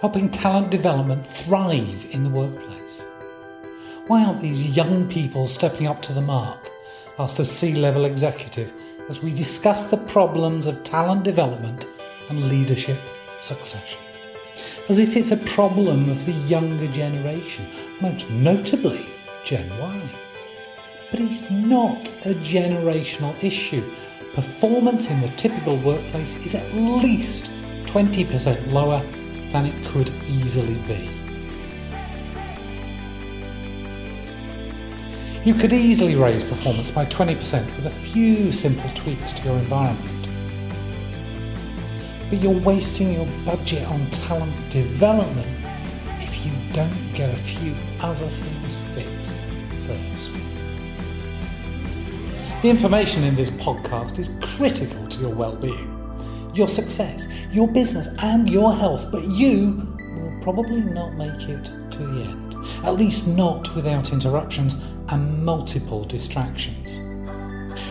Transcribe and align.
helping 0.00 0.30
talent 0.30 0.70
development 0.70 1.26
thrive 1.26 2.06
in 2.10 2.24
the 2.24 2.30
workplace. 2.30 3.04
Why 4.06 4.24
aren't 4.24 4.40
these 4.40 4.74
young 4.74 5.06
people 5.08 5.46
stepping 5.46 5.86
up 5.86 6.00
to 6.02 6.12
the 6.12 6.22
mark? 6.22 6.70
asked 7.18 7.38
a 7.38 7.44
C 7.44 7.74
level 7.74 8.06
executive 8.06 8.72
as 9.10 9.22
we 9.22 9.30
discuss 9.34 9.90
the 9.90 9.98
problems 9.98 10.66
of 10.66 10.82
talent 10.84 11.22
development 11.22 11.84
and 12.30 12.48
leadership 12.48 12.98
succession. 13.40 13.98
As 14.88 14.98
if 14.98 15.16
it's 15.16 15.32
a 15.32 15.36
problem 15.36 16.08
of 16.08 16.24
the 16.24 16.32
younger 16.32 16.88
generation, 16.88 17.68
most 18.00 18.28
notably 18.30 19.06
Gen 19.44 19.68
Y. 19.78 20.10
But 21.10 21.20
it's 21.20 21.48
not 21.50 22.08
a 22.24 22.34
generational 22.36 23.34
issue. 23.44 23.84
Performance 24.32 25.10
in 25.10 25.20
the 25.20 25.28
typical 25.28 25.76
workplace 25.76 26.34
is 26.46 26.54
at 26.54 26.74
least 26.74 27.50
20% 27.84 28.72
lower 28.72 29.04
than 29.52 29.66
it 29.66 29.86
could 29.86 30.10
easily 30.26 30.74
be. 30.86 31.10
You 35.42 35.54
could 35.54 35.72
easily 35.72 36.16
raise 36.16 36.44
performance 36.44 36.90
by 36.90 37.06
20% 37.06 37.64
with 37.76 37.86
a 37.86 37.90
few 37.90 38.52
simple 38.52 38.90
tweaks 38.90 39.32
to 39.32 39.44
your 39.44 39.56
environment. 39.56 40.28
But 42.28 42.40
you're 42.42 42.60
wasting 42.60 43.14
your 43.14 43.26
budget 43.44 43.88
on 43.88 44.08
talent 44.10 44.54
development 44.70 45.48
if 46.20 46.44
you 46.44 46.52
don't 46.72 47.12
get 47.14 47.30
a 47.32 47.36
few 47.38 47.74
other 48.00 48.28
things 48.28 48.76
fixed 48.94 49.34
first. 49.86 50.30
The 52.62 52.68
information 52.68 53.24
in 53.24 53.34
this 53.34 53.50
podcast 53.50 54.18
is 54.18 54.30
critical 54.42 55.08
to 55.08 55.20
your 55.20 55.34
well-being, 55.34 55.99
your 56.54 56.68
success, 56.68 57.26
your 57.52 57.68
business 57.68 58.08
and 58.22 58.48
your 58.48 58.74
health, 58.74 59.10
but 59.10 59.22
you 59.26 59.86
will 60.16 60.38
probably 60.40 60.82
not 60.82 61.14
make 61.14 61.48
it 61.48 61.64
to 61.92 61.98
the 61.98 62.22
end. 62.22 62.56
At 62.84 62.96
least 62.96 63.28
not 63.28 63.74
without 63.74 64.12
interruptions 64.12 64.82
and 65.08 65.44
multiple 65.44 66.04
distractions. 66.04 67.00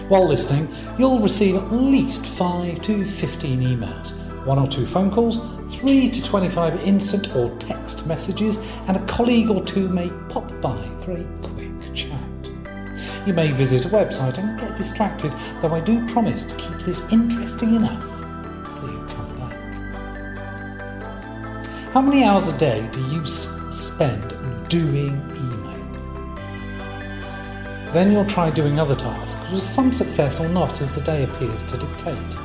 While 0.10 0.28
listening, 0.28 0.68
you'll 0.98 1.20
receive 1.20 1.56
at 1.56 1.72
least 1.72 2.26
5 2.26 2.82
to 2.82 3.06
15 3.06 3.62
emails, 3.62 4.46
1 4.46 4.60
or 4.60 4.68
2 4.68 4.86
phone 4.86 5.12
calls, 5.12 5.38
3 5.80 6.10
to 6.10 6.24
25 6.24 6.88
instant 6.88 7.36
or 7.36 7.56
text 7.58 8.08
messages, 8.08 8.58
and 8.88 8.98
a 8.98 9.06
colleague 9.06 9.50
or 9.50 9.64
two 9.64 9.88
may 9.88 10.10
pop 10.28 10.50
by 10.62 10.84
for 11.04 11.12
a 11.12 11.24
quick 11.44 11.94
chat. 11.94 12.20
You 13.26 13.34
may 13.34 13.52
visit 13.52 13.86
a 13.86 13.90
website 13.90 14.40
and 14.40 14.60
get 14.60 14.76
distracted, 14.76 15.32
though 15.62 15.76
I 15.76 15.80
do 15.82 16.08
promise 16.08 16.44
to 16.46 16.56
keep 16.56 16.80
this 16.80 17.02
interesting 17.12 17.76
enough 17.76 18.09
How 22.00 22.06
many 22.06 22.24
hours 22.24 22.48
a 22.48 22.58
day 22.58 22.88
do 22.94 23.04
you 23.08 23.26
spend 23.26 24.24
doing 24.70 25.22
email? 25.36 25.92
Then 27.92 28.10
you'll 28.10 28.26
try 28.26 28.52
doing 28.52 28.80
other 28.80 28.96
tasks 28.96 29.52
with 29.52 29.64
some 29.64 29.92
success 29.92 30.40
or 30.40 30.48
not 30.48 30.80
as 30.80 30.90
the 30.94 31.02
day 31.02 31.26
appears 31.26 31.62
to 31.66 31.78
dictate. 31.78 32.36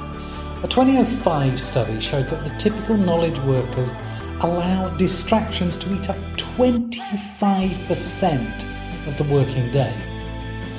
A 0.64 0.68
2005 0.68 1.60
study 1.60 2.00
showed 2.00 2.26
that 2.30 2.42
the 2.42 2.50
typical 2.56 2.96
knowledge 2.96 3.38
workers 3.42 3.92
allow 4.40 4.88
distractions 4.96 5.78
to 5.78 5.94
eat 5.94 6.10
up 6.10 6.16
25% 6.36 9.06
of 9.06 9.16
the 9.16 9.24
working 9.32 9.70
day. 9.70 9.94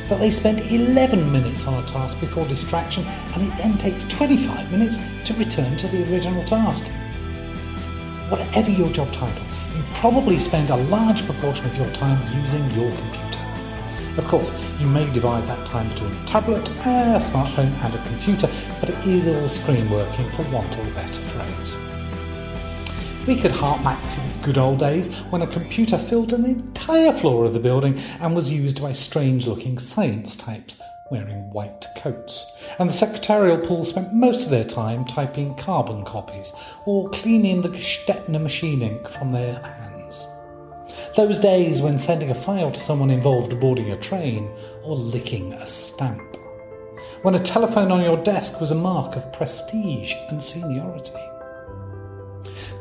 But 0.10 0.18
they 0.18 0.32
spend 0.32 0.60
11 0.60 1.32
minutes 1.32 1.66
on 1.66 1.82
a 1.82 1.88
task 1.88 2.20
before 2.20 2.46
distraction 2.50 3.06
and 3.06 3.42
it 3.42 3.58
then 3.58 3.78
takes 3.78 4.04
25 4.04 4.70
minutes 4.70 5.00
to 5.24 5.34
return 5.36 5.78
to 5.78 5.88
the 5.88 6.04
original 6.12 6.44
task. 6.44 6.84
Whatever 8.30 8.72
your 8.72 8.90
job 8.90 9.12
title, 9.14 9.46
you 9.76 9.84
probably 9.96 10.40
spend 10.40 10.72
a 10.72 10.76
large 10.76 11.24
proportion 11.26 11.66
of 11.68 11.78
your 11.78 11.90
time 11.92 12.20
using 12.42 12.64
your 12.72 12.90
computer. 12.98 13.40
Of 14.18 14.26
course, 14.26 14.54
you 14.80 14.88
may 14.88 15.12
divide 15.12 15.48
that 15.48 15.64
time 15.66 15.90
between 15.90 16.12
a 16.12 16.26
tablet, 16.26 16.68
a 16.70 17.20
smartphone, 17.20 17.72
and 17.84 17.94
a 17.94 18.08
computer, 18.08 18.50
but 18.80 18.90
it 18.90 19.06
is 19.06 19.28
all 19.28 19.48
screen 19.48 19.90
working 19.92 20.28
for 20.32 20.42
want 20.52 20.76
of 20.76 20.88
a 20.88 20.92
better 20.96 21.22
phrase. 21.22 21.78
We 23.28 23.36
could 23.36 23.52
hark 23.52 23.84
back 23.84 24.10
to 24.10 24.20
the 24.20 24.44
good 24.44 24.58
old 24.58 24.80
days 24.80 25.16
when 25.30 25.44
a 25.44 25.48
computer 25.48 25.98
filled 25.98 26.34
an 26.34 26.46
entire 26.46 27.12
floor 27.12 27.46
of 27.46 27.54
the 27.54 27.60
building 27.60 28.00
and 28.22 28.34
was 28.34 28.52
used 28.52 28.82
by 28.82 28.92
strange 28.94 29.46
looking 29.46 29.78
science 29.78 30.36
types 30.36 30.78
wearing 31.12 31.52
white 31.52 31.88
coats. 31.96 32.52
And 32.80 32.90
the 32.90 32.94
secretarial 32.94 33.58
pool 33.58 33.86
spent 33.86 34.14
most 34.14 34.46
of 34.46 34.50
their 34.50 34.64
time 34.64 35.06
typing 35.06 35.56
carbon 35.56 36.04
copies 36.04 36.54
or 36.86 37.10
cleaning 37.10 37.62
the 37.62 37.70
Gestetner 37.70 38.42
machine 38.42 38.82
ink 38.82 39.08
from 39.08 39.32
their 39.32 39.62
hands. 39.62 40.28
Those 41.16 41.38
days 41.38 41.82
when 41.82 42.00
sending 42.00 42.32
a 42.32 42.36
file 42.36 42.72
to 42.72 42.80
someone 42.80 43.12
involved 43.12 43.60
boarding 43.60 43.92
a 43.92 43.98
train 43.98 44.52
or 44.84 44.96
licking 44.96 45.54
a 45.54 45.68
stamp. 45.68 46.22
When 47.22 47.36
a 47.36 47.40
telephone 47.40 47.92
on 47.92 48.02
your 48.02 48.18
desk 48.18 48.60
was 48.60 48.72
a 48.72 48.76
mark 48.76 49.16
of 49.16 49.32
prestige 49.32 50.14
and 50.30 50.42
seniority. 50.42 51.14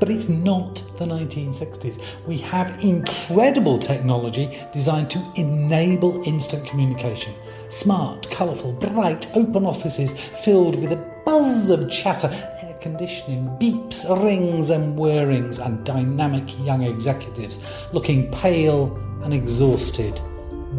But 0.01 0.11
it's 0.11 0.29
not 0.29 0.77
the 0.99 1.07
1960s. 1.07 2.27
We 2.27 2.39
have 2.39 2.83
incredible 2.83 3.79
technology 3.79 4.59
designed 4.73 5.11
to 5.11 5.33
enable 5.37 6.23
instant 6.25 6.67
communication. 6.67 7.35
Smart, 7.69 8.31
colourful, 8.31 8.75
bright, 8.75 9.27
open 9.37 9.65
offices 9.67 10.13
filled 10.45 10.77
with 10.81 10.93
a 10.93 11.15
buzz 11.25 11.71
of 11.71 11.91
chatter 11.91 12.29
air 12.63 12.77
conditioning, 12.81 13.47
beeps, 13.59 14.05
rings, 14.23 14.71
and 14.71 14.97
whirrings, 14.97 15.59
and 15.59 15.85
dynamic 15.85 16.45
young 16.61 16.83
executives 16.83 17.87
looking 17.93 18.31
pale 18.31 18.97
and 19.23 19.33
exhausted. 19.33 20.21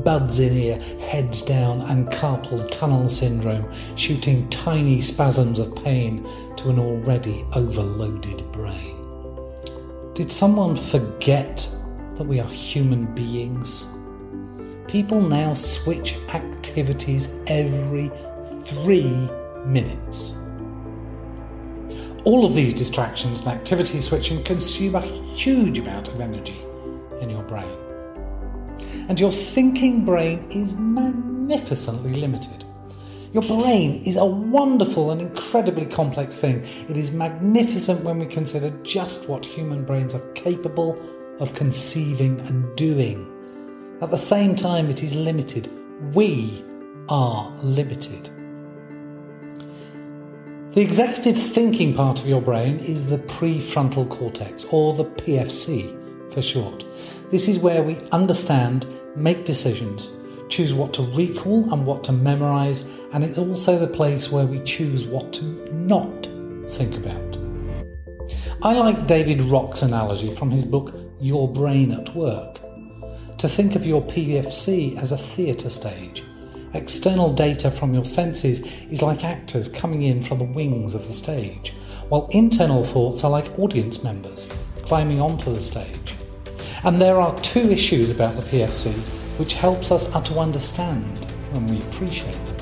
Buds 0.04 0.40
in 0.40 0.58
ear, 0.58 0.80
heads 1.00 1.42
down, 1.42 1.82
and 1.82 2.08
carpal 2.08 2.70
tunnel 2.70 3.10
syndrome, 3.10 3.66
shooting 3.96 4.48
tiny 4.50 5.02
spasms 5.02 5.58
of 5.58 5.74
pain 5.84 6.28
to 6.58 6.70
an 6.70 6.80
already 6.80 7.46
overloaded 7.54 8.52
brain. 8.52 8.95
Did 10.16 10.32
someone 10.32 10.78
forget 10.78 11.70
that 12.14 12.24
we 12.24 12.40
are 12.40 12.48
human 12.48 13.14
beings? 13.16 13.86
People 14.88 15.20
now 15.20 15.54
switch 15.54 16.16
activities 16.30 17.30
every 17.48 18.10
three 18.66 19.30
minutes. 19.66 20.34
All 22.24 22.46
of 22.46 22.56
these 22.56 22.74
distractions 22.74 23.40
and 23.40 23.50
activity 23.50 24.00
switching 24.00 24.42
consume 24.46 24.96
a 24.96 25.02
huge 25.02 25.80
amount 25.80 26.08
of 26.08 26.22
energy 26.22 26.62
in 27.20 27.30
your 27.30 27.44
brain. 27.44 27.78
And 29.10 29.20
your 29.20 29.34
thinking 29.34 30.06
brain 30.06 30.50
is 30.50 30.76
magnificently 30.76 32.14
limited. 32.14 32.65
Your 33.36 33.44
brain 33.44 34.02
is 34.06 34.16
a 34.16 34.24
wonderful 34.24 35.12
and 35.12 35.20
incredibly 35.20 35.86
complex 35.86 36.40
thing. 36.40 36.64
It 36.88 36.96
is 36.96 37.12
magnificent 37.12 38.02
when 38.06 38.18
we 38.18 38.28
consider 38.28 38.70
just 38.84 39.28
what 39.28 39.46
human 39.46 39.84
brains 39.84 40.16
are 40.16 40.26
capable 40.36 40.98
of 41.42 41.54
conceiving 41.54 42.40
and 42.48 42.74
doing. 42.78 43.30
At 44.02 44.10
the 44.10 44.18
same 44.18 44.56
time, 44.56 44.90
it 44.90 45.04
is 45.04 45.16
limited. 45.16 45.68
We 46.14 46.64
are 47.10 47.52
limited. 47.62 48.30
The 50.72 50.80
executive 50.80 51.38
thinking 51.38 51.94
part 51.94 52.22
of 52.22 52.28
your 52.28 52.42
brain 52.42 52.80
is 52.80 53.10
the 53.10 53.18
prefrontal 53.18 54.10
cortex, 54.10 54.66
or 54.72 54.94
the 54.94 55.04
PFC 55.04 56.32
for 56.32 56.42
short. 56.42 56.86
This 57.32 57.50
is 57.50 57.60
where 57.60 57.84
we 57.84 57.98
understand, 58.14 58.88
make 59.18 59.44
decisions, 59.44 60.10
choose 60.50 60.74
what 60.74 60.94
to 60.94 61.04
recall 61.16 61.72
and 61.74 61.86
what 61.86 62.04
to 62.06 62.12
memorize, 62.12 62.90
and 63.14 63.24
it's 63.24 63.38
also 63.38 63.78
the 63.78 63.88
place 63.88 64.32
where 64.32 64.46
we 64.46 64.62
choose 64.64 65.06
what 65.06 65.34
to 65.34 65.46
not 65.74 66.28
think 66.70 66.96
about. 66.96 67.38
I 68.62 68.74
like 68.74 69.08
David 69.08 69.42
Rock's 69.44 69.82
analogy 69.82 70.34
from 70.34 70.52
his 70.52 70.66
book 70.66 70.96
Your 71.20 71.52
Brain 71.52 71.92
at 71.92 72.16
Work 72.16 72.60
to 73.38 73.50
think 73.50 73.76
of 73.76 73.86
your 73.86 74.02
PFC 74.02 74.98
as 74.98 75.12
a 75.12 75.18
theatre 75.18 75.70
stage 75.70 76.24
External 76.76 77.32
data 77.32 77.72
from 77.72 77.94
your 77.94 78.04
senses 78.04 78.60
is 78.92 79.02
like 79.02 79.24
actors 79.24 79.70
coming 79.70 80.02
in 80.02 80.22
from 80.22 80.40
the 80.40 80.44
wings 80.44 80.94
of 80.94 81.08
the 81.08 81.14
stage, 81.14 81.74
while 82.10 82.28
internal 82.32 82.84
thoughts 82.84 83.24
are 83.24 83.32
like 83.32 83.58
audience 83.58 84.04
members 84.04 84.50
climbing 84.84 85.22
onto 85.22 85.54
the 85.54 85.62
stage. 85.62 86.16
And 86.84 87.02
there 87.02 87.16
are 87.22 87.34
two 87.40 87.72
issues 87.72 88.12
about 88.12 88.36
the 88.36 88.42
PFC 88.42 88.94
which 89.38 89.54
helps 89.54 89.92
us 89.92 90.06
to 90.06 90.40
understand 90.40 91.18
when 91.52 91.68
we 91.68 91.80
appreciate 91.80 92.34
them. 92.46 92.56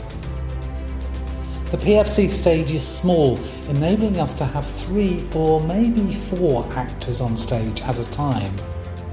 The 1.71 1.77
PFC 1.77 2.29
stage 2.29 2.71
is 2.71 2.87
small, 2.87 3.39
enabling 3.67 4.19
us 4.19 4.35
to 4.35 4.45
have 4.45 4.67
three 4.67 5.27
or 5.33 5.59
maybe 5.59 6.13
four 6.13 6.71
actors 6.73 7.19
on 7.19 7.35
stage 7.35 7.81
at 7.81 7.97
a 7.97 8.05
time 8.11 8.53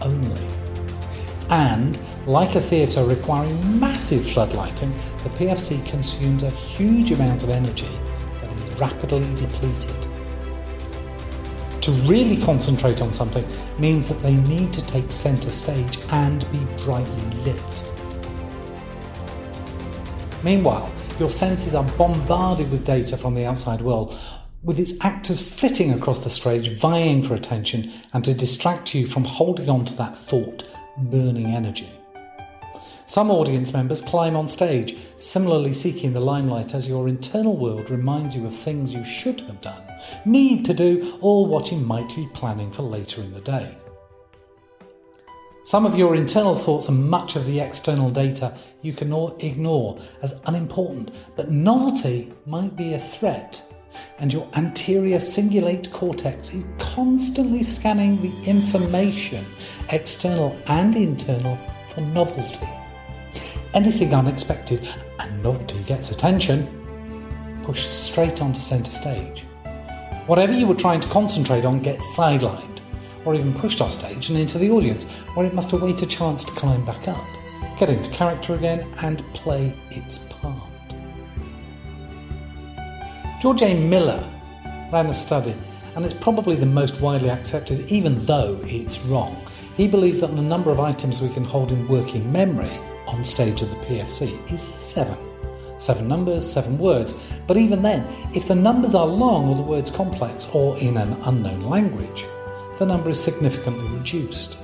only. 0.02 0.46
And, 1.48 1.98
like 2.26 2.54
a 2.54 2.60
theatre 2.60 3.02
requiring 3.02 3.80
massive 3.80 4.20
floodlighting, 4.20 4.92
the 5.22 5.30
PFC 5.30 5.84
consumes 5.86 6.42
a 6.42 6.50
huge 6.50 7.12
amount 7.12 7.42
of 7.42 7.48
energy 7.48 7.88
that 8.40 8.52
is 8.52 8.78
rapidly 8.78 9.34
depleted. 9.36 10.09
To 11.82 11.92
really 12.06 12.36
concentrate 12.36 13.00
on 13.00 13.12
something 13.12 13.46
means 13.78 14.08
that 14.08 14.22
they 14.22 14.34
need 14.34 14.72
to 14.74 14.86
take 14.86 15.10
centre 15.10 15.52
stage 15.52 15.98
and 16.10 16.40
be 16.52 16.58
brightly 16.84 17.42
lit. 17.44 17.84
Meanwhile, 20.42 20.92
your 21.18 21.30
senses 21.30 21.74
are 21.74 21.84
bombarded 21.98 22.70
with 22.70 22.84
data 22.84 23.16
from 23.16 23.34
the 23.34 23.46
outside 23.46 23.80
world, 23.80 24.18
with 24.62 24.78
its 24.78 24.92
actors 25.02 25.40
flitting 25.40 25.92
across 25.92 26.18
the 26.18 26.30
stage, 26.30 26.78
vying 26.78 27.22
for 27.22 27.34
attention 27.34 27.90
and 28.12 28.24
to 28.24 28.34
distract 28.34 28.94
you 28.94 29.06
from 29.06 29.24
holding 29.24 29.70
on 29.70 29.84
to 29.86 29.94
that 29.96 30.18
thought, 30.18 30.64
burning 30.98 31.46
energy. 31.46 31.88
Some 33.06 33.30
audience 33.30 33.72
members 33.72 34.02
climb 34.02 34.36
on 34.36 34.48
stage, 34.48 34.96
similarly 35.16 35.72
seeking 35.72 36.12
the 36.12 36.20
limelight 36.20 36.74
as 36.74 36.86
your 36.86 37.08
internal 37.08 37.56
world 37.56 37.90
reminds 37.90 38.36
you 38.36 38.46
of 38.46 38.54
things 38.54 38.94
you 38.94 39.02
should 39.02 39.40
have 39.42 39.60
done, 39.60 39.82
need 40.25 40.64
to 40.67 40.75
do, 40.75 41.19
or 41.20 41.47
what 41.47 41.70
you 41.70 41.79
might 41.79 42.14
be 42.14 42.29
planning 42.32 42.70
for 42.70 42.82
later 42.82 43.20
in 43.20 43.32
the 43.32 43.41
day. 43.41 43.76
Some 45.64 45.87
of 45.87 45.97
your 45.97 46.14
internal 46.14 46.55
thoughts 46.55 46.88
and 46.88 47.08
much 47.08 47.37
of 47.37 47.47
the 47.47 47.61
external 47.61 48.11
data 48.11 48.56
you 48.82 48.93
can 48.93 49.12
ignore 49.41 49.99
as 50.23 50.35
unimportant, 50.47 51.12
but 51.37 51.50
novelty 51.50 52.32
might 52.47 52.76
be 52.76 52.94
a 52.94 52.99
threat, 52.99 53.62
and 54.19 54.32
your 54.32 54.49
anterior 54.55 55.19
cingulate 55.19 55.93
cortex 55.93 56.55
is 56.55 56.64
constantly 56.79 57.62
scanning 57.62 58.20
the 58.23 58.32
information, 58.49 59.44
external 59.91 60.58
and 60.67 60.97
internal, 60.97 61.58
for 61.94 62.00
novelty 62.00 62.69
anything 63.75 64.14
unexpected 64.14 64.88
and 65.19 65.43
novelty 65.43 65.82
gets 65.85 66.11
attention, 66.11 66.67
push 67.62 67.87
straight 67.87 68.43
onto 68.43 68.61
centre 68.61 68.91
stage. 68.91 69.44
Whatever 70.30 70.52
you 70.52 70.68
were 70.68 70.76
trying 70.76 71.00
to 71.00 71.08
concentrate 71.08 71.64
on 71.64 71.80
gets 71.80 72.16
sidelined, 72.16 72.78
or 73.24 73.34
even 73.34 73.52
pushed 73.52 73.80
off 73.80 73.90
stage 73.90 74.28
and 74.28 74.38
into 74.38 74.58
the 74.58 74.70
audience, 74.70 75.04
where 75.34 75.44
it 75.44 75.54
must 75.54 75.72
await 75.72 76.02
a 76.02 76.06
chance 76.06 76.44
to 76.44 76.52
climb 76.52 76.84
back 76.84 77.08
up, 77.08 77.26
get 77.76 77.90
into 77.90 78.12
character 78.12 78.54
again, 78.54 78.86
and 79.02 79.24
play 79.34 79.76
its 79.90 80.18
part. 80.18 80.70
George 83.42 83.62
A. 83.62 83.74
Miller 83.74 84.24
ran 84.92 85.06
a 85.06 85.14
study, 85.14 85.56
and 85.96 86.04
it's 86.04 86.14
probably 86.14 86.54
the 86.54 86.64
most 86.64 87.00
widely 87.00 87.30
accepted, 87.30 87.90
even 87.90 88.24
though 88.24 88.60
it's 88.62 89.00
wrong. 89.06 89.36
He 89.76 89.88
believed 89.88 90.20
that 90.20 90.36
the 90.36 90.42
number 90.42 90.70
of 90.70 90.78
items 90.78 91.20
we 91.20 91.30
can 91.30 91.42
hold 91.42 91.72
in 91.72 91.88
working 91.88 92.30
memory 92.30 92.78
on 93.08 93.24
stage 93.24 93.64
at 93.64 93.70
the 93.70 93.76
PFC 93.78 94.52
is 94.52 94.62
seven. 94.62 95.29
Seven 95.80 96.06
numbers, 96.06 96.50
seven 96.50 96.78
words. 96.78 97.14
But 97.46 97.56
even 97.56 97.82
then, 97.82 98.06
if 98.34 98.46
the 98.46 98.54
numbers 98.54 98.94
are 98.94 99.06
long 99.06 99.48
or 99.48 99.56
the 99.56 99.62
words 99.62 99.90
complex 99.90 100.48
or 100.52 100.78
in 100.78 100.96
an 100.96 101.14
unknown 101.24 101.62
language, 101.62 102.26
the 102.78 102.86
number 102.86 103.10
is 103.10 103.22
significantly 103.22 103.88
reduced. 103.88 104.56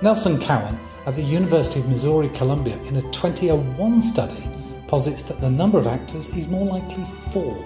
Nelson 0.00 0.40
Cowan 0.40 0.78
at 1.06 1.16
the 1.16 1.22
University 1.22 1.80
of 1.80 1.88
Missouri 1.88 2.28
Columbia 2.30 2.76
in 2.84 2.96
a 2.96 3.02
2001 3.12 4.02
study 4.02 4.50
posits 4.86 5.22
that 5.22 5.40
the 5.40 5.50
number 5.50 5.78
of 5.78 5.86
actors 5.86 6.28
is 6.30 6.48
more 6.48 6.64
likely 6.64 7.04
four. 7.32 7.56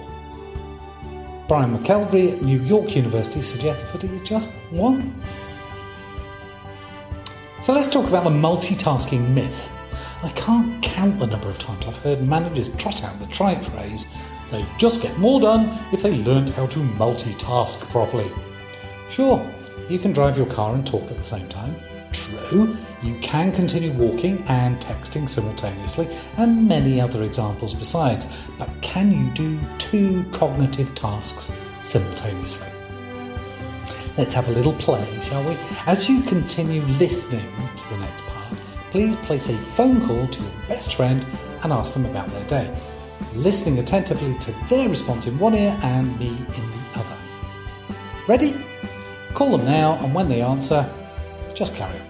Brian 1.47 1.77
McElree 1.77 2.33
at 2.33 2.41
New 2.41 2.61
York 2.63 2.95
University 2.95 3.41
suggests 3.41 3.91
that 3.91 4.03
it 4.03 4.11
is 4.11 4.21
just 4.21 4.49
one. 4.71 5.21
So 7.61 7.73
let's 7.73 7.87
talk 7.87 8.07
about 8.07 8.23
the 8.23 8.29
multitasking 8.29 9.29
myth. 9.33 9.69
I 10.23 10.29
can't 10.29 10.76
count 10.97 11.19
the 11.19 11.27
number 11.27 11.47
of 11.47 11.59
times 11.59 11.85
I've 11.85 11.97
heard 11.97 12.23
managers 12.23 12.75
trot 12.75 13.03
out 13.03 13.19
the 13.19 13.27
trite 13.27 13.63
phrase, 13.63 14.11
they 14.49 14.65
just 14.79 15.03
get 15.03 15.15
more 15.19 15.39
done 15.39 15.77
if 15.93 16.01
they 16.01 16.15
learnt 16.23 16.49
how 16.49 16.65
to 16.65 16.79
multitask 16.79 17.79
properly. 17.91 18.31
Sure, 19.07 19.47
you 19.89 19.99
can 19.99 20.11
drive 20.11 20.37
your 20.37 20.47
car 20.47 20.73
and 20.73 20.87
talk 20.87 21.03
at 21.11 21.17
the 21.17 21.23
same 21.23 21.47
time. 21.49 21.75
True, 22.11 22.75
you 23.03 23.13
can 23.21 23.51
continue 23.51 23.91
walking 23.91 24.41
and 24.47 24.79
texting 24.79 25.29
simultaneously, 25.29 26.07
and 26.37 26.67
many 26.67 26.99
other 26.99 27.21
examples 27.21 27.75
besides. 27.75 28.25
But 28.57 28.69
can 28.81 29.11
you 29.11 29.29
do 29.35 29.59
two 29.77 30.23
cognitive 30.31 30.95
tasks 30.95 31.51
simultaneously? 31.83 32.69
Let's 34.17 34.33
have 34.33 34.47
a 34.47 34.51
little 34.51 34.73
play, 34.73 35.05
shall 35.21 35.47
we? 35.47 35.55
As 35.85 36.09
you 36.09 36.23
continue 36.23 36.81
listening 36.81 37.45
to 37.75 37.89
the 37.89 37.97
next 37.97 38.23
part, 38.23 38.36
please 38.91 39.15
place 39.17 39.49
a 39.49 39.57
phone 39.75 40.05
call 40.05 40.27
to 40.27 40.41
your 40.41 40.51
best 40.67 40.95
friend 40.95 41.25
and 41.63 41.73
ask 41.73 41.93
them 41.93 42.05
about 42.05 42.29
their 42.29 42.45
day, 42.45 42.81
listening 43.35 43.79
attentively 43.79 44.37
to 44.39 44.53
their 44.69 44.89
response 44.89 45.27
in 45.27 45.37
one 45.39 45.55
ear 45.55 45.77
and 45.83 46.17
me 46.19 46.29
in 46.29 46.35
the 46.37 46.99
other. 46.99 47.17
Ready? 48.27 48.55
Call 49.33 49.57
them 49.57 49.65
now, 49.65 49.99
and 50.03 50.13
when 50.13 50.29
they 50.29 50.41
answer, 50.41 50.89
just 51.53 51.75
carry 51.75 51.99
on. 51.99 52.07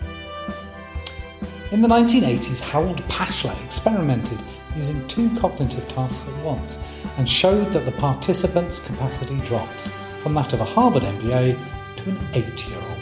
In 1.72 1.82
the 1.82 1.88
1980s, 1.88 2.60
Harold 2.60 3.04
Pashler 3.04 3.62
experimented 3.66 4.40
using 4.78 5.06
two 5.08 5.30
cognitive 5.38 5.86
tasks 5.88 6.30
at 6.30 6.46
once 6.46 6.80
and 7.18 7.28
showed 7.30 7.74
that 7.74 7.86
the 7.86 7.92
participant's 7.94 8.80
capacity 8.80 9.38
drops 9.42 9.90
from 10.22 10.34
that 10.36 10.54
of 10.54 10.62
a 10.62 10.66
Harvard 10.66 11.04
MBA 11.04 11.58
to 11.98 12.10
an 12.10 12.28
eight 12.34 12.68
year 12.68 12.80
old. 12.80 12.97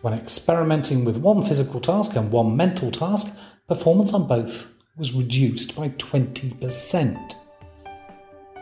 When 0.00 0.14
experimenting 0.14 1.04
with 1.04 1.16
one 1.16 1.42
physical 1.42 1.80
task 1.80 2.14
and 2.14 2.30
one 2.30 2.56
mental 2.56 2.92
task, 2.92 3.36
performance 3.66 4.12
on 4.12 4.28
both 4.28 4.72
was 4.96 5.12
reduced 5.12 5.74
by 5.74 5.88
20%. 5.88 7.34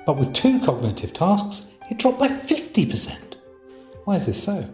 But 0.06 0.16
with 0.16 0.32
two 0.32 0.60
cognitive 0.64 1.12
tasks, 1.12 1.76
it 1.90 1.98
dropped 1.98 2.20
by 2.20 2.28
50%. 2.28 3.36
Why 4.04 4.16
is 4.16 4.26
this 4.26 4.42
so? 4.42 4.66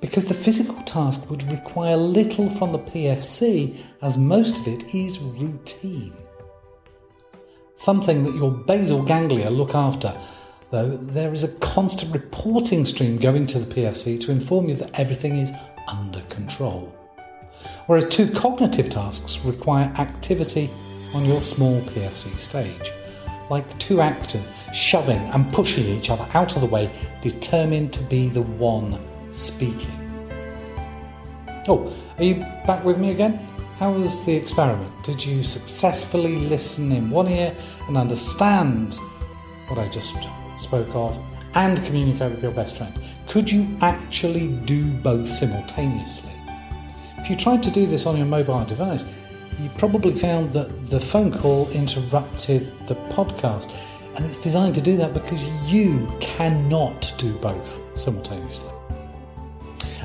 Because 0.00 0.24
the 0.24 0.34
physical 0.34 0.82
task 0.82 1.30
would 1.30 1.50
require 1.52 1.96
little 1.96 2.48
from 2.50 2.72
the 2.72 2.78
PFC, 2.78 3.76
as 4.02 4.18
most 4.18 4.58
of 4.58 4.66
it 4.66 4.92
is 4.94 5.20
routine. 5.20 6.14
Something 7.76 8.24
that 8.24 8.34
your 8.34 8.50
basal 8.50 9.02
ganglia 9.02 9.50
look 9.50 9.74
after 9.74 10.14
though, 10.70 10.88
there 10.88 11.32
is 11.32 11.44
a 11.44 11.58
constant 11.58 12.12
reporting 12.12 12.86
stream 12.86 13.16
going 13.16 13.46
to 13.46 13.58
the 13.58 13.74
PFC 13.74 14.20
to 14.20 14.30
inform 14.30 14.68
you 14.68 14.74
that 14.76 14.98
everything 14.98 15.36
is 15.36 15.52
under 15.90 16.20
control. 16.22 16.94
Whereas 17.86 18.08
two 18.08 18.30
cognitive 18.30 18.90
tasks 18.90 19.44
require 19.44 19.92
activity 19.98 20.70
on 21.14 21.24
your 21.24 21.40
small 21.40 21.80
PFC 21.82 22.38
stage, 22.38 22.92
like 23.50 23.78
two 23.78 24.00
actors 24.00 24.50
shoving 24.72 25.18
and 25.18 25.52
pushing 25.52 25.84
each 25.84 26.10
other 26.10 26.26
out 26.34 26.54
of 26.54 26.62
the 26.62 26.68
way, 26.68 26.90
determined 27.20 27.92
to 27.92 28.02
be 28.04 28.28
the 28.28 28.42
one 28.42 28.98
speaking. 29.32 29.96
Oh, 31.68 31.92
are 32.18 32.24
you 32.24 32.36
back 32.66 32.84
with 32.84 32.98
me 32.98 33.10
again? 33.10 33.46
How 33.78 33.92
was 33.92 34.24
the 34.24 34.34
experiment? 34.34 34.92
Did 35.04 35.24
you 35.24 35.42
successfully 35.42 36.36
listen 36.36 36.92
in 36.92 37.10
one 37.10 37.28
ear 37.28 37.54
and 37.88 37.96
understand 37.96 38.94
what 39.68 39.78
I 39.78 39.88
just 39.88 40.16
spoke 40.56 40.94
of, 40.94 41.18
and 41.54 41.82
communicate 41.84 42.30
with 42.30 42.42
your 42.42 42.52
best 42.52 42.76
friend? 42.76 42.98
Could 43.28 43.50
you 43.50 43.66
actually 43.80 44.48
do 44.48 44.84
both 44.90 45.26
simultaneously? 45.26 46.32
If 47.18 47.28
you 47.28 47.36
tried 47.36 47.62
to 47.64 47.70
do 47.70 47.86
this 47.86 48.06
on 48.06 48.16
your 48.16 48.26
mobile 48.26 48.64
device, 48.64 49.04
you 49.60 49.68
probably 49.76 50.14
found 50.14 50.52
that 50.54 50.88
the 50.88 51.00
phone 51.00 51.32
call 51.32 51.68
interrupted 51.70 52.72
the 52.86 52.94
podcast. 52.94 53.72
And 54.16 54.24
it's 54.26 54.38
designed 54.38 54.74
to 54.74 54.80
do 54.80 54.96
that 54.96 55.14
because 55.14 55.42
you 55.70 56.10
cannot 56.20 57.12
do 57.18 57.34
both 57.34 57.78
simultaneously. 57.98 58.70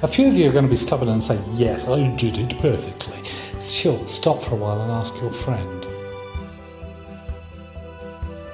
A 0.03 0.07
few 0.07 0.27
of 0.27 0.33
you 0.35 0.49
are 0.49 0.51
going 0.51 0.65
to 0.65 0.69
be 0.69 0.77
stubborn 0.77 1.09
and 1.09 1.23
say, 1.23 1.39
Yes, 1.53 1.87
I 1.87 2.07
did 2.15 2.37
it 2.37 2.57
perfectly. 2.59 3.17
Sure, 3.59 4.05
stop 4.07 4.43
for 4.43 4.51
a 4.51 4.57
while 4.57 4.81
and 4.81 4.91
ask 4.91 5.19
your 5.21 5.31
friend. 5.31 5.81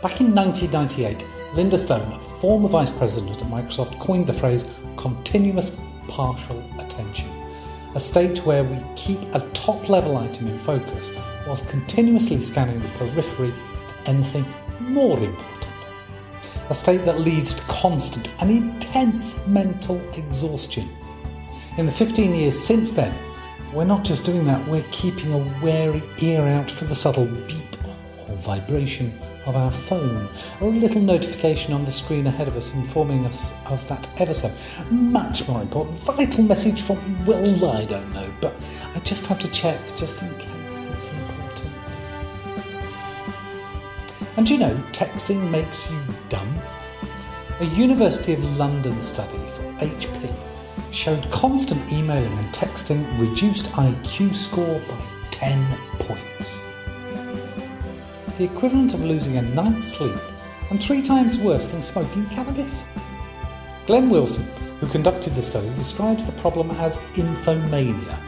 Back 0.02 0.22
in 0.22 0.34
1998, 0.34 1.24
Linda 1.54 1.78
Stone, 1.78 2.18
former 2.40 2.70
vice 2.70 2.92
president 2.92 3.42
at 3.42 3.48
Microsoft, 3.50 4.00
coined 4.00 4.26
the 4.26 4.34
phrase 4.34 4.66
continuous 4.96 5.78
partial 6.08 6.64
attention, 6.80 7.30
a 7.94 8.00
state 8.00 8.46
where 8.46 8.64
we 8.64 8.78
keep 8.96 9.20
a 9.34 9.42
top 9.52 9.90
level 9.90 10.16
item 10.16 10.48
in 10.48 10.58
focus 10.60 11.12
whilst 11.46 11.68
continuously 11.68 12.40
scanning 12.40 12.80
the 12.80 12.88
periphery 12.90 13.52
for 13.52 14.10
anything 14.10 14.46
more 14.80 15.18
important. 15.18 15.68
A 16.70 16.74
state 16.74 17.04
that 17.04 17.20
leads 17.20 17.54
to 17.56 17.62
constant 17.64 18.32
and 18.40 18.50
intense 18.50 19.46
mental 19.46 20.00
exhaustion. 20.18 20.88
In 21.78 21.86
the 21.86 21.92
15 21.92 22.34
years 22.34 22.58
since 22.58 22.92
then, 22.92 23.14
we're 23.74 23.84
not 23.84 24.06
just 24.06 24.24
doing 24.24 24.46
that, 24.46 24.66
we're 24.70 24.86
keeping 24.92 25.34
a 25.34 25.62
wary 25.62 26.02
ear 26.22 26.44
out 26.44 26.72
for 26.72 26.86
the 26.86 26.96
subtle 26.96 27.26
beep 27.26 27.76
or 28.30 28.36
vibration 28.38 29.20
of 29.46 29.56
our 29.56 29.72
phone, 29.72 30.30
or 30.60 30.70
a 30.70 30.72
little 30.72 31.02
notification 31.02 31.74
on 31.74 31.84
the 31.86 31.92
screen 31.92 32.28
ahead 32.28 32.48
of 32.48 32.56
us 32.56 32.74
informing 32.74 33.26
us 33.26 33.52
of 33.66 33.88
that 33.88 34.08
ever 34.18 34.34
so 34.34 34.52
much 34.90 35.48
more 35.48 35.62
important, 35.62 35.98
vital 36.00 36.44
message 36.44 36.82
from, 36.82 37.26
well, 37.26 37.66
I 37.76 37.86
don't 37.86 38.14
know, 38.14 38.32
but 38.40 38.56
I 38.96 39.00
just 39.00 39.26
have 39.28 39.40
to 39.40 39.48
check 39.50 39.80
just 39.96 40.22
in 40.22 40.30
case 40.36 40.48
it's 40.76 41.12
important. 41.12 41.72
And 44.38 44.50
you 44.50 44.58
know, 44.58 44.76
texting 44.92 45.50
makes 45.50 45.90
you 45.90 46.00
dumb. 46.30 46.56
A 47.60 47.66
University 47.66 48.34
of 48.34 48.58
London 48.58 49.02
study 49.02 49.38
for 49.54 49.64
HP 49.86 50.34
showed 50.92 51.30
constant 51.32 51.92
emailing 51.92 52.38
and 52.38 52.54
texting 52.54 53.06
reduced 53.20 53.72
IQ 53.74 54.36
score 54.36 54.80
by 54.88 55.02
10 55.32 55.66
points. 56.00 56.60
The 58.42 58.52
equivalent 58.52 58.96
of 58.96 59.06
losing 59.06 59.38
a 59.38 59.44
night's 59.44 59.88
sleep 59.88 60.18
and 60.72 60.82
three 60.82 61.04
times 61.04 61.38
worse 61.38 61.68
than 61.68 61.84
smoking 61.84 62.26
cannabis. 62.32 62.84
Glenn 63.86 64.10
Wilson, 64.10 64.48
who 64.80 64.88
conducted 64.88 65.36
the 65.36 65.44
study, 65.44 65.70
describes 65.76 66.26
the 66.26 66.32
problem 66.42 66.72
as 66.72 66.98
infomania. 67.14 68.20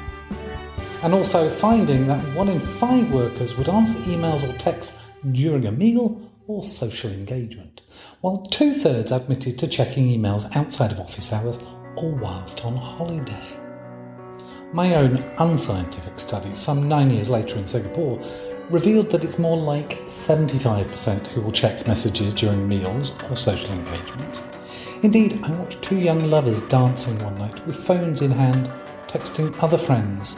And 1.01 1.15
also 1.15 1.49
finding 1.49 2.05
that 2.05 2.21
one 2.35 2.47
in 2.49 2.59
five 2.59 3.11
workers 3.11 3.57
would 3.57 3.69
answer 3.69 3.97
emails 4.01 4.47
or 4.47 4.55
texts 4.59 5.01
during 5.31 5.65
a 5.65 5.71
meal 5.71 6.29
or 6.45 6.61
social 6.61 7.09
engagement, 7.09 7.81
while 8.21 8.37
two 8.37 8.75
thirds 8.75 9.11
admitted 9.11 9.57
to 9.57 9.67
checking 9.67 10.05
emails 10.05 10.55
outside 10.55 10.91
of 10.91 10.99
office 10.99 11.33
hours 11.33 11.57
or 11.95 12.11
whilst 12.11 12.63
on 12.63 12.77
holiday. 12.77 13.57
My 14.73 14.93
own 14.93 15.17
unscientific 15.39 16.19
study, 16.19 16.51
some 16.53 16.87
nine 16.87 17.09
years 17.09 17.31
later 17.31 17.57
in 17.57 17.65
Singapore, 17.65 18.19
revealed 18.69 19.11
that 19.11 19.23
it's 19.23 19.39
more 19.39 19.57
like 19.57 19.99
75% 20.05 21.27
who 21.27 21.41
will 21.41 21.51
check 21.51 21.85
messages 21.87 22.33
during 22.33 22.67
meals 22.67 23.13
or 23.29 23.35
social 23.35 23.71
engagement. 23.71 24.41
Indeed, 25.03 25.39
I 25.43 25.51
watched 25.51 25.81
two 25.81 25.99
young 25.99 26.29
lovers 26.29 26.61
dancing 26.61 27.17
one 27.23 27.35
night 27.35 27.65
with 27.67 27.75
phones 27.75 28.21
in 28.21 28.31
hand, 28.31 28.71
texting 29.07 29.53
other 29.61 29.77
friends 29.77 30.35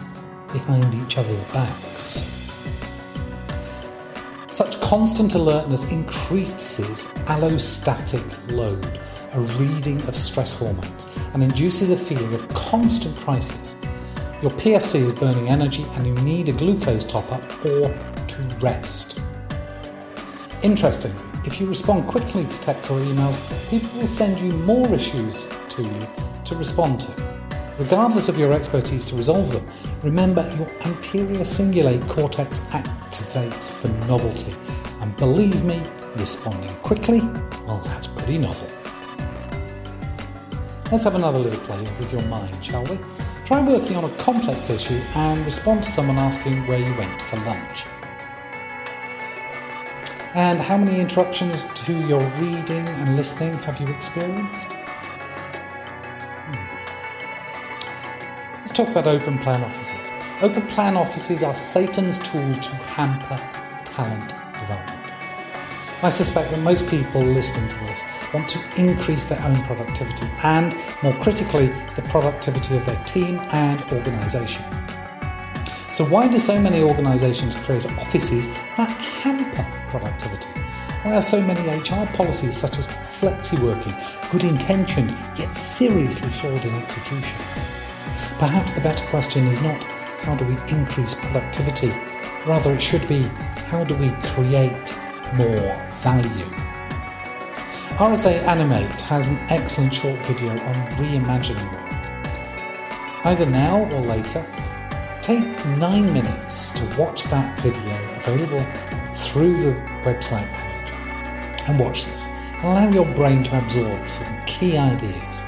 behind 0.52 0.94
each 0.96 1.18
other's 1.18 1.44
backs. 1.46 2.32
Such 4.48 4.80
constant 4.80 5.36
alertness 5.36 5.84
increases 5.92 7.08
allostatic 7.26 8.24
load, 8.52 9.00
a 9.34 9.40
reading 9.40 10.02
of 10.08 10.16
stress 10.16 10.56
hormones, 10.56 11.08
and 11.34 11.44
induces 11.44 11.92
a 11.92 11.98
feeling 11.98 12.34
of 12.34 12.48
constant 12.50 13.16
crisis. 13.18 13.76
Your 14.42 14.52
PFC 14.52 15.02
is 15.02 15.12
burning 15.12 15.50
energy 15.50 15.86
and 15.94 16.08
you 16.08 16.14
need 16.24 16.50
a 16.50 16.54
glucose 16.54 17.04
top 17.04 17.32
up 17.32 17.66
or 17.66 18.15
to 18.50 18.58
rest. 18.58 19.20
Interestingly, 20.62 21.24
if 21.46 21.60
you 21.62 21.68
respond 21.68 22.08
quickly 22.08 22.46
to 22.46 22.72
or 22.72 23.00
emails, 23.02 23.38
people 23.70 23.90
will 24.00 24.08
send 24.08 24.40
you 24.40 24.52
more 24.60 24.92
issues 24.94 25.48
to 25.70 25.84
you 25.84 26.08
to 26.46 26.56
respond 26.56 27.02
to. 27.02 27.36
Regardless 27.78 28.30
of 28.30 28.38
your 28.38 28.54
expertise 28.54 29.04
to 29.06 29.16
resolve 29.16 29.52
them, 29.52 29.68
remember 30.02 30.42
your 30.58 30.70
anterior 30.86 31.42
cingulate 31.42 32.08
cortex 32.08 32.62
activates 32.72 33.70
for 33.70 33.90
novelty. 34.08 34.54
And 35.02 35.16
believe 35.18 35.64
me, 35.66 35.84
responding 36.16 36.74
quickly, 36.78 37.20
well, 37.68 37.82
that's 37.86 38.08
pretty 38.08 38.38
novel. 38.38 38.68
Let's 40.92 41.04
have 41.04 41.16
another 41.16 41.40
little 41.40 41.60
play 41.62 41.82
with 42.00 42.12
your 42.12 42.22
mind, 42.24 42.64
shall 42.64 42.86
we? 42.86 42.98
Try 43.44 43.62
working 43.62 43.98
on 43.98 44.06
a 44.06 44.10
complex 44.18 44.70
issue 44.70 45.00
and 45.16 45.46
respond 45.46 45.84
to 45.84 45.90
someone 45.90 46.18
asking 46.18 46.66
where 46.68 46.80
you 46.80 46.96
went 46.98 47.22
for 47.24 47.38
lunch. 47.38 47.84
And 50.36 50.60
how 50.60 50.78
many 50.78 51.00
interruptions 51.00 51.64
to 51.86 51.94
your 52.08 52.20
reading 52.32 52.86
and 52.86 53.16
listening 53.16 53.54
have 53.60 53.80
you 53.80 53.88
experienced? 53.88 54.66
Hmm. 56.44 56.56
Let's 58.60 58.74
talk 58.74 58.90
about 58.90 59.08
open 59.08 59.38
plan 59.40 59.64
offices. 59.64 60.12
Open 60.42 60.68
plan 60.68 60.98
offices 60.98 61.42
are 61.42 61.56
Satan's 61.56 62.20
tool 62.20 62.54
to 62.54 62.70
hamper 62.76 63.38
talent 63.86 64.36
development. 64.60 65.00
I 66.04 66.10
suspect 66.10 66.52
that 66.52 66.60
most 66.60 66.86
people 66.90 67.22
listening 67.22 67.70
to 67.70 67.80
this 67.86 68.04
want 68.34 68.50
to 68.50 68.60
increase 68.76 69.24
their 69.24 69.42
own 69.44 69.56
productivity 69.64 70.28
and, 70.44 70.76
more 71.02 71.14
critically, 71.20 71.68
the 71.96 72.02
productivity 72.10 72.76
of 72.76 72.86
their 72.86 73.02
team 73.06 73.40
and 73.54 73.82
organisation. 73.94 74.66
So, 75.96 76.04
why 76.04 76.28
do 76.28 76.40
so 76.40 76.60
many 76.60 76.84
organisations 76.84 77.56
create 77.56 77.86
offices 77.98 78.50
that 78.76 78.90
hamper 78.90 79.66
productivity? 79.88 80.50
Why 81.04 81.16
are 81.16 81.22
so 81.22 81.40
many 81.40 81.62
HR 81.70 82.06
policies 82.18 82.58
such 82.58 82.78
as 82.78 82.88
flexi 82.88 83.58
working 83.64 83.96
good 84.30 84.44
intentioned 84.44 85.12
yet 85.38 85.56
seriously 85.56 86.28
flawed 86.28 86.66
in 86.66 86.76
execution? 86.76 87.38
Perhaps 88.40 88.76
the 88.76 88.82
better 88.82 89.06
question 89.06 89.48
is 89.48 89.62
not 89.62 89.82
how 90.26 90.36
do 90.36 90.44
we 90.44 90.58
increase 90.68 91.16
productivity, 91.16 91.94
rather, 92.46 92.74
it 92.74 92.82
should 92.82 93.08
be 93.08 93.22
how 93.70 93.86
do 93.86 93.96
we 93.96 94.10
create 94.36 94.94
more 95.36 95.80
value. 96.02 96.52
RSA 97.96 98.44
Animate 98.44 99.02
has 99.04 99.30
an 99.30 99.38
excellent 99.48 99.94
short 99.94 100.20
video 100.26 100.50
on 100.50 100.76
reimagining 100.98 101.72
work. 101.72 103.26
Either 103.26 103.46
now 103.46 103.90
or 103.94 104.02
later, 104.02 104.46
take 105.26 105.66
nine 105.66 106.14
minutes 106.14 106.70
to 106.70 106.86
watch 107.00 107.24
that 107.24 107.60
video 107.62 108.16
available 108.18 108.64
through 109.16 109.58
the 109.58 109.72
website 110.04 110.48
page 110.54 110.92
and 111.68 111.80
watch 111.80 112.06
this 112.06 112.28
and 112.28 112.66
allow 112.66 112.88
your 112.92 113.12
brain 113.16 113.44
to 113.44 113.58
absorb 113.58 114.08
some 114.08 114.46
key 114.46 114.78
ideas. 114.78 115.42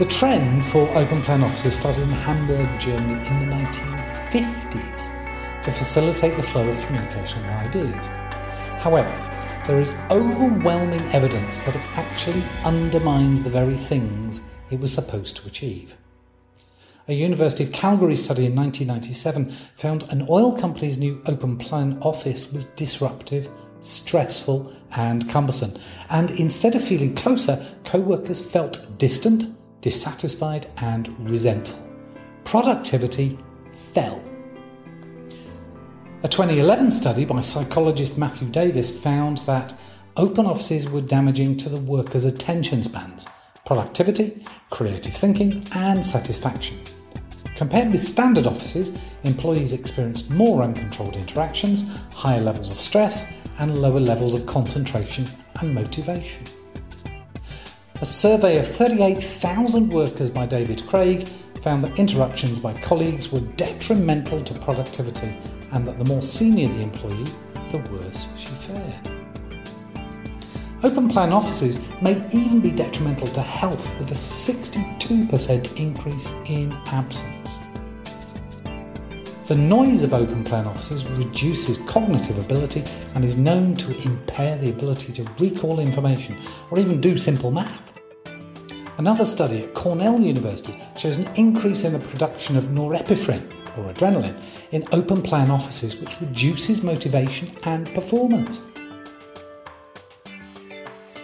The 0.00 0.06
trend 0.06 0.66
for 0.66 0.88
open 0.98 1.22
plan 1.22 1.44
offices 1.44 1.76
started 1.76 2.02
in 2.02 2.08
Hamburg, 2.08 2.68
Germany 2.80 3.24
in 3.28 3.48
the 3.48 3.54
1950s 3.54 5.62
to 5.62 5.70
facilitate 5.70 6.36
the 6.36 6.42
flow 6.42 6.68
of 6.68 6.80
communication 6.80 7.44
and 7.44 7.68
ideas. 7.68 8.08
However, 8.82 9.62
there 9.68 9.78
is 9.78 9.92
overwhelming 10.10 11.02
evidence 11.12 11.60
that 11.60 11.76
it 11.76 11.96
actually 11.96 12.42
undermines 12.64 13.44
the 13.44 13.50
very 13.50 13.76
things 13.76 14.40
it 14.72 14.80
was 14.80 14.92
supposed 14.92 15.36
to 15.36 15.46
achieve. 15.46 15.96
A 17.10 17.12
University 17.12 17.64
of 17.64 17.72
Calgary 17.72 18.14
study 18.14 18.46
in 18.46 18.54
1997 18.54 19.50
found 19.74 20.04
an 20.10 20.24
oil 20.30 20.56
company's 20.56 20.96
new 20.96 21.20
open 21.26 21.56
plan 21.56 21.98
office 22.02 22.52
was 22.52 22.62
disruptive, 22.62 23.48
stressful, 23.80 24.72
and 24.92 25.28
cumbersome. 25.28 25.74
And 26.08 26.30
instead 26.30 26.76
of 26.76 26.84
feeling 26.84 27.16
closer, 27.16 27.66
co 27.84 27.98
workers 27.98 28.46
felt 28.46 28.96
distant, 28.96 29.56
dissatisfied, 29.80 30.68
and 30.76 31.08
resentful. 31.28 31.84
Productivity 32.44 33.36
fell. 33.92 34.22
A 36.22 36.28
2011 36.28 36.92
study 36.92 37.24
by 37.24 37.40
psychologist 37.40 38.18
Matthew 38.18 38.46
Davis 38.50 38.96
found 38.96 39.38
that 39.38 39.74
open 40.16 40.46
offices 40.46 40.88
were 40.88 41.00
damaging 41.00 41.56
to 41.56 41.68
the 41.68 41.78
workers' 41.80 42.24
attention 42.24 42.84
spans, 42.84 43.26
productivity, 43.66 44.46
creative 44.70 45.14
thinking, 45.14 45.66
and 45.74 46.06
satisfaction. 46.06 46.78
Compared 47.60 47.92
with 47.92 48.02
standard 48.02 48.46
offices, 48.46 48.96
employees 49.22 49.74
experienced 49.74 50.30
more 50.30 50.62
uncontrolled 50.62 51.14
interactions, 51.14 51.94
higher 52.10 52.40
levels 52.40 52.70
of 52.70 52.80
stress, 52.80 53.38
and 53.58 53.76
lower 53.76 54.00
levels 54.00 54.32
of 54.32 54.46
concentration 54.46 55.26
and 55.60 55.74
motivation. 55.74 56.42
A 58.00 58.06
survey 58.06 58.56
of 58.56 58.66
38,000 58.66 59.92
workers 59.92 60.30
by 60.30 60.46
David 60.46 60.82
Craig 60.86 61.28
found 61.60 61.84
that 61.84 61.98
interruptions 61.98 62.58
by 62.58 62.72
colleagues 62.80 63.30
were 63.30 63.40
detrimental 63.40 64.42
to 64.42 64.54
productivity 64.54 65.36
and 65.72 65.86
that 65.86 65.98
the 65.98 66.06
more 66.06 66.22
senior 66.22 66.68
the 66.68 66.82
employee, 66.82 67.26
the 67.72 67.78
worse 67.92 68.26
she 68.38 68.46
fared. 68.46 69.09
Open 70.82 71.10
plan 71.10 71.30
offices 71.30 71.78
may 72.00 72.12
even 72.32 72.58
be 72.60 72.70
detrimental 72.70 73.26
to 73.26 73.42
health 73.42 73.86
with 73.98 74.10
a 74.12 74.14
62% 74.14 75.78
increase 75.78 76.32
in 76.46 76.72
absence. 76.86 77.58
The 79.46 79.56
noise 79.56 80.02
of 80.04 80.14
open 80.14 80.42
plan 80.42 80.66
offices 80.66 81.04
reduces 81.10 81.76
cognitive 81.78 82.38
ability 82.38 82.84
and 83.14 83.26
is 83.26 83.36
known 83.36 83.76
to 83.76 83.94
impair 84.06 84.56
the 84.56 84.70
ability 84.70 85.12
to 85.14 85.30
recall 85.38 85.80
information 85.80 86.38
or 86.70 86.78
even 86.78 86.98
do 86.98 87.18
simple 87.18 87.50
math. 87.50 87.92
Another 88.96 89.26
study 89.26 89.64
at 89.64 89.74
Cornell 89.74 90.18
University 90.18 90.80
shows 90.96 91.18
an 91.18 91.28
increase 91.34 91.84
in 91.84 91.92
the 91.92 91.98
production 91.98 92.56
of 92.56 92.66
norepinephrine, 92.66 93.46
or 93.76 93.92
adrenaline, 93.92 94.40
in 94.70 94.88
open 94.92 95.20
plan 95.20 95.50
offices, 95.50 95.96
which 95.96 96.20
reduces 96.22 96.82
motivation 96.82 97.50
and 97.64 97.92
performance. 97.94 98.62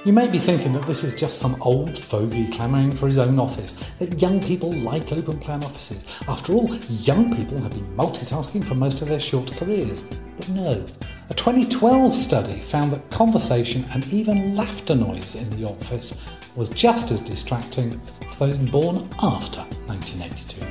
You 0.07 0.13
may 0.13 0.29
be 0.29 0.39
thinking 0.39 0.73
that 0.75 0.87
this 0.87 1.03
is 1.03 1.13
just 1.13 1.41
some 1.41 1.61
old 1.61 1.99
fogey 1.99 2.47
clamouring 2.47 2.93
for 2.93 3.09
his 3.09 3.19
own 3.19 3.41
office, 3.41 3.73
that 3.99 4.23
young 4.23 4.41
people 4.41 4.73
like 4.73 5.11
open 5.11 5.37
plan 5.37 5.65
offices. 5.65 6.05
After 6.29 6.53
all, 6.53 6.73
young 6.89 7.35
people 7.35 7.59
have 7.59 7.73
been 7.73 7.97
multitasking 7.97 8.65
for 8.65 8.77
most 8.77 9.03
of 9.03 9.09
their 9.09 9.19
short 9.19 9.51
careers. 9.57 10.03
But 10.37 10.49
no, 10.51 10.87
a 11.29 11.35
2012 11.35 12.15
study 12.15 12.61
found 12.61 12.93
that 12.93 13.11
conversation 13.11 13.85
and 13.91 14.07
even 14.13 14.55
laughter 14.55 14.95
noise 14.95 15.35
in 15.35 15.51
the 15.61 15.69
office 15.69 16.25
was 16.55 16.69
just 16.69 17.11
as 17.11 17.21
distracting 17.21 18.01
for 18.31 18.47
those 18.47 18.59
born 18.59 19.09
after 19.21 19.63
1982 19.89 20.65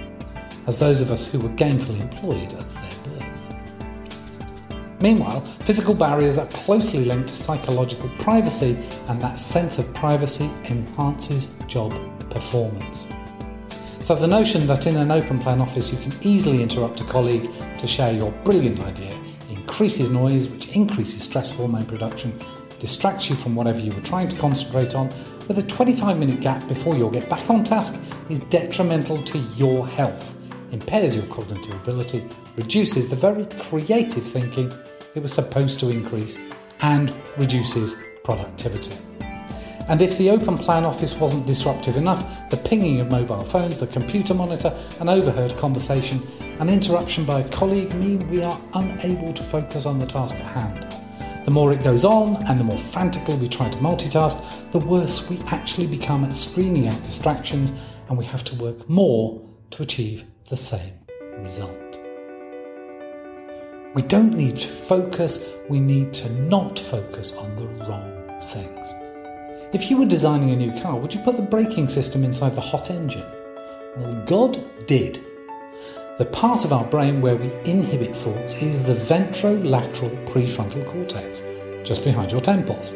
as 0.67 0.79
those 0.79 1.01
of 1.01 1.11
us 1.11 1.29
who 1.29 1.39
were 1.39 1.49
gainfully 1.49 1.99
employed 1.99 2.53
at. 2.53 2.84
Meanwhile, 5.01 5.41
physical 5.61 5.93
barriers 5.93 6.37
are 6.37 6.47
closely 6.47 7.03
linked 7.03 7.29
to 7.29 7.35
psychological 7.35 8.09
privacy, 8.19 8.77
and 9.07 9.21
that 9.21 9.39
sense 9.39 9.77
of 9.77 9.93
privacy 9.93 10.49
enhances 10.65 11.57
job 11.67 11.93
performance. 12.29 13.07
So, 14.01 14.15
the 14.15 14.27
notion 14.27 14.67
that 14.67 14.87
in 14.87 14.97
an 14.97 15.11
open 15.11 15.39
plan 15.39 15.59
office 15.61 15.91
you 15.91 15.97
can 15.97 16.13
easily 16.21 16.61
interrupt 16.61 17.01
a 17.01 17.05
colleague 17.05 17.49
to 17.79 17.87
share 17.87 18.13
your 18.13 18.31
brilliant 18.43 18.79
idea 18.79 19.19
increases 19.49 20.11
noise, 20.11 20.47
which 20.47 20.69
increases 20.69 21.23
stress 21.23 21.51
hormone 21.51 21.85
production, 21.85 22.39
distracts 22.79 23.29
you 23.29 23.35
from 23.35 23.55
whatever 23.55 23.79
you 23.79 23.91
were 23.91 24.01
trying 24.01 24.27
to 24.27 24.37
concentrate 24.37 24.95
on, 24.95 25.13
with 25.47 25.57
a 25.57 25.63
25 25.63 26.17
minute 26.17 26.39
gap 26.39 26.65
before 26.67 26.95
you 26.95 27.09
get 27.09 27.29
back 27.29 27.49
on 27.49 27.63
task 27.63 27.99
is 28.29 28.39
detrimental 28.41 29.21
to 29.23 29.37
your 29.55 29.87
health, 29.87 30.35
impairs 30.72 31.15
your 31.15 31.25
cognitive 31.25 31.75
ability, 31.81 32.24
reduces 32.55 33.10
the 33.10 33.15
very 33.15 33.45
creative 33.60 34.24
thinking 34.24 34.74
it 35.15 35.22
was 35.22 35.34
supposed 35.34 35.79
to 35.79 35.89
increase, 35.89 36.38
and 36.81 37.13
reduces 37.38 37.95
productivity. 38.24 38.98
And 39.88 40.01
if 40.01 40.17
the 40.17 40.31
open 40.31 40.57
plan 40.57 40.84
office 40.84 41.19
wasn't 41.19 41.45
disruptive 41.45 41.95
enough, 41.95 42.50
the 42.50 42.57
pinging 42.57 43.00
of 43.00 43.12
mobile 43.12 43.43
phones, 43.43 43.79
the 43.79 43.88
computer 43.88 44.34
monitor, 44.34 44.75
an 45.00 45.10
overheard 45.10 45.55
conversation, 45.57 46.25
an 46.60 46.69
interruption 46.69 47.24
by 47.24 47.41
a 47.41 47.50
colleague 47.50 47.93
mean 47.93 48.27
we 48.29 48.41
are 48.41 48.60
unable 48.74 49.31
to 49.31 49.43
focus 49.43 49.86
on 49.86 50.00
the 50.00 50.05
task 50.05 50.36
at 50.36 50.41
hand. 50.41 50.88
The 51.45 51.51
more 51.51 51.72
it 51.72 51.84
goes 51.84 52.03
on 52.03 52.43
and 52.48 52.60
the 52.60 52.63
more 52.63 52.79
frantically 52.79 53.38
we 53.38 53.48
try 53.48 53.69
to 53.69 53.77
multitask, 53.77 54.72
the 54.72 54.79
worse 54.79 55.29
we 55.29 55.39
actually 55.48 55.86
become 55.86 56.24
at 56.24 56.36
screening 56.36 56.88
out 56.88 57.03
distractions 57.03 57.72
and 58.10 58.17
we 58.17 58.25
have 58.25 58.43
to 58.45 58.55
work 58.55 58.89
more 58.89 59.48
to 59.72 59.84
achieve 59.84 60.25
the 60.49 60.57
same 60.57 60.93
result. 61.39 61.99
We 63.95 64.03
don't 64.03 64.37
need 64.37 64.57
to 64.57 64.67
focus, 64.67 65.49
we 65.69 65.79
need 65.79 66.13
to 66.15 66.29
not 66.33 66.77
focus 66.77 67.35
on 67.35 67.55
the 67.55 67.65
wrong 67.85 68.39
things. 68.39 68.93
If 69.73 69.89
you 69.89 69.97
were 69.97 70.05
designing 70.05 70.51
a 70.51 70.55
new 70.55 70.79
car, 70.81 70.97
would 70.97 71.13
you 71.13 71.21
put 71.21 71.37
the 71.37 71.41
braking 71.41 71.89
system 71.89 72.23
inside 72.23 72.55
the 72.55 72.61
hot 72.61 72.91
engine? 72.91 73.25
Well, 73.97 74.23
God 74.27 74.63
did. 74.85 75.23
The 76.19 76.25
part 76.25 76.63
of 76.63 76.71
our 76.71 76.85
brain 76.85 77.21
where 77.21 77.35
we 77.35 77.51
inhibit 77.63 78.15
thoughts 78.15 78.61
is 78.61 78.83
the 78.83 78.93
ventrolateral 78.93 80.25
prefrontal 80.27 80.85
cortex, 80.91 81.41
just 81.83 82.03
behind 82.03 82.31
your 82.31 82.41
temples. 82.41 82.91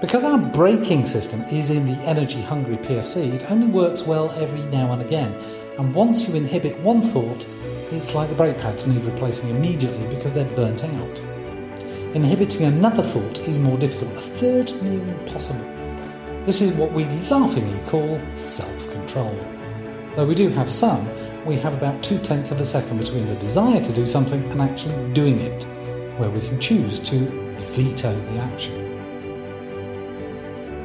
Because 0.00 0.24
our 0.24 0.38
braking 0.38 1.06
system 1.06 1.40
is 1.50 1.70
in 1.70 1.86
the 1.86 2.00
energy 2.04 2.40
hungry 2.40 2.76
PFC, 2.76 3.32
it 3.32 3.50
only 3.50 3.66
works 3.66 4.02
well 4.02 4.30
every 4.32 4.62
now 4.66 4.92
and 4.92 5.02
again. 5.02 5.34
And 5.78 5.94
once 5.94 6.28
you 6.28 6.34
inhibit 6.34 6.78
one 6.80 7.02
thought, 7.02 7.46
it's 7.92 8.14
like 8.14 8.28
the 8.28 8.34
brake 8.34 8.58
pads 8.58 8.86
need 8.88 9.02
replacing 9.04 9.50
immediately 9.50 10.06
because 10.14 10.34
they're 10.34 10.56
burnt 10.56 10.82
out. 10.82 11.20
Inhibiting 12.14 12.66
another 12.66 13.02
thought 13.02 13.38
is 13.46 13.58
more 13.58 13.78
difficult, 13.78 14.12
a 14.16 14.20
third 14.20 14.82
near 14.82 15.00
impossible. 15.00 15.64
This 16.46 16.60
is 16.60 16.72
what 16.72 16.92
we 16.92 17.04
laughingly 17.30 17.78
call 17.88 18.20
self 18.34 18.90
control. 18.90 19.34
Though 20.16 20.26
we 20.26 20.34
do 20.34 20.48
have 20.48 20.68
some, 20.68 21.08
we 21.46 21.54
have 21.56 21.76
about 21.76 22.02
two 22.02 22.18
tenths 22.18 22.50
of 22.50 22.60
a 22.60 22.64
second 22.64 22.98
between 22.98 23.28
the 23.28 23.36
desire 23.36 23.80
to 23.80 23.92
do 23.92 24.06
something 24.06 24.42
and 24.50 24.60
actually 24.60 25.12
doing 25.12 25.38
it, 25.40 25.64
where 26.18 26.30
we 26.30 26.40
can 26.40 26.58
choose 26.60 26.98
to 27.00 27.18
veto 27.56 28.12
the 28.12 28.38
action. 28.40 28.87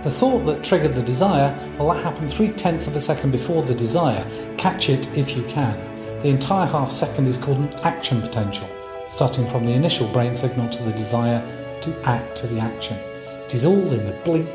The 0.03 0.11
thought 0.11 0.45
that 0.45 0.63
triggered 0.63 0.95
the 0.95 1.03
desire, 1.03 1.57
well, 1.77 1.93
that 1.93 2.03
happened 2.03 2.31
three 2.31 2.49
tenths 2.49 2.87
of 2.87 2.95
a 2.95 2.99
second 2.99 3.31
before 3.31 3.63
the 3.63 3.75
desire. 3.75 4.25
Catch 4.57 4.89
it 4.89 5.17
if 5.17 5.35
you 5.35 5.43
can. 5.43 5.77
The 6.21 6.29
entire 6.29 6.67
half 6.67 6.91
second 6.91 7.27
is 7.27 7.37
called 7.37 7.57
an 7.57 7.73
action 7.83 8.21
potential 8.21 8.69
starting 9.13 9.45
from 9.45 9.63
the 9.63 9.71
initial 9.71 10.07
brain 10.07 10.35
signal 10.35 10.67
to 10.69 10.81
the 10.81 10.91
desire 10.93 11.39
to 11.81 11.95
act 12.03 12.35
to 12.35 12.47
the 12.47 12.59
action. 12.59 12.97
It 13.45 13.53
is 13.53 13.63
all 13.63 13.93
in 13.93 14.07
the 14.07 14.19
blink 14.25 14.49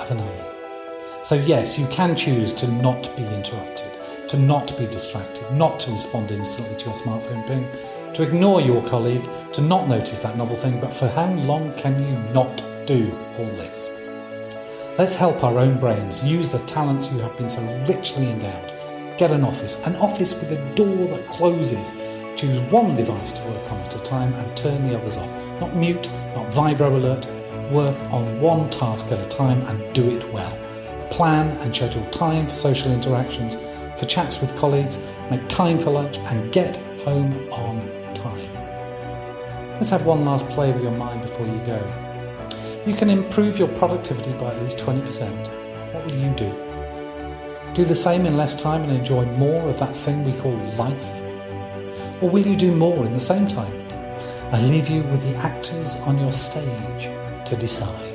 of 0.00 0.10
an 0.10 0.18
eye. 0.18 1.20
So, 1.22 1.36
yes, 1.36 1.78
you 1.78 1.86
can 1.86 2.16
choose 2.16 2.52
to 2.54 2.66
not 2.66 3.14
be 3.16 3.24
interrupted, 3.24 3.92
to 4.28 4.36
not 4.36 4.76
be 4.76 4.86
distracted, 4.86 5.48
not 5.52 5.78
to 5.80 5.92
respond 5.92 6.32
instantly 6.32 6.76
to 6.78 6.86
your 6.86 6.94
smartphone 6.94 7.46
ping, 7.46 7.68
to 8.14 8.24
ignore 8.24 8.60
your 8.60 8.82
colleague, 8.88 9.28
to 9.52 9.60
not 9.60 9.86
notice 9.86 10.18
that 10.20 10.36
novel 10.36 10.56
thing, 10.56 10.80
but 10.80 10.92
for 10.92 11.06
how 11.08 11.32
long 11.34 11.72
can 11.74 12.02
you 12.02 12.18
not 12.32 12.62
do 12.86 13.16
all 13.38 13.46
this? 13.46 13.99
Let's 14.98 15.16
help 15.16 15.42
our 15.42 15.58
own 15.58 15.78
brains 15.78 16.24
use 16.24 16.48
the 16.48 16.58
talents 16.60 17.10
you 17.12 17.18
have 17.20 17.36
been 17.36 17.50
so 17.50 17.62
richly 17.88 18.30
endowed. 18.30 19.18
Get 19.18 19.30
an 19.30 19.44
office, 19.44 19.84
an 19.86 19.96
office 19.96 20.34
with 20.34 20.52
a 20.52 20.74
door 20.74 21.08
that 21.08 21.28
closes 21.28 21.92
Choose 22.40 22.58
one 22.70 22.96
device 22.96 23.34
to 23.34 23.42
work 23.42 23.70
on 23.70 23.78
at 23.80 23.94
a 23.94 23.98
time 23.98 24.32
and 24.32 24.56
turn 24.56 24.88
the 24.88 24.98
others 24.98 25.18
off. 25.18 25.28
Not 25.60 25.76
mute, 25.76 26.08
not 26.34 26.50
vibro 26.52 26.90
alert. 26.90 27.28
Work 27.70 27.98
on 28.10 28.40
one 28.40 28.70
task 28.70 29.12
at 29.12 29.20
a 29.20 29.28
time 29.28 29.60
and 29.66 29.92
do 29.92 30.08
it 30.08 30.32
well. 30.32 30.58
Plan 31.10 31.48
and 31.58 31.76
schedule 31.76 32.02
time 32.06 32.48
for 32.48 32.54
social 32.54 32.92
interactions, 32.92 33.58
for 33.98 34.06
chats 34.06 34.40
with 34.40 34.56
colleagues, 34.56 34.98
make 35.30 35.46
time 35.48 35.78
for 35.78 35.90
lunch, 35.90 36.16
and 36.16 36.50
get 36.50 36.78
home 37.04 37.34
on 37.52 37.86
time. 38.14 38.54
Let's 39.74 39.90
have 39.90 40.06
one 40.06 40.24
last 40.24 40.48
play 40.48 40.72
with 40.72 40.82
your 40.82 40.92
mind 40.92 41.20
before 41.20 41.46
you 41.46 41.58
go. 41.66 42.09
You 42.86 42.94
can 42.94 43.10
improve 43.10 43.58
your 43.58 43.68
productivity 43.68 44.32
by 44.32 44.54
at 44.54 44.62
least 44.62 44.78
20%. 44.78 45.92
What 45.92 46.06
will 46.06 46.14
you 46.14 46.30
do? 46.30 46.50
Do 47.74 47.84
the 47.84 47.94
same 47.94 48.24
in 48.24 48.38
less 48.38 48.54
time 48.54 48.82
and 48.84 48.92
enjoy 48.92 49.26
more 49.36 49.68
of 49.68 49.78
that 49.80 49.94
thing 49.94 50.24
we 50.24 50.32
call 50.40 50.56
life? 50.78 51.22
Or 52.22 52.30
will 52.30 52.46
you 52.46 52.56
do 52.56 52.74
more 52.74 53.04
in 53.04 53.12
the 53.12 53.20
same 53.20 53.46
time? 53.46 53.72
I 54.50 54.62
leave 54.62 54.88
you 54.88 55.02
with 55.02 55.22
the 55.30 55.36
actors 55.36 55.96
on 55.96 56.18
your 56.18 56.32
stage 56.32 57.10
to 57.44 57.56
decide. 57.56 58.09